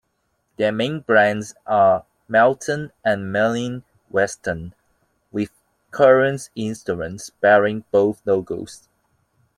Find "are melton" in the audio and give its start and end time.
1.67-2.91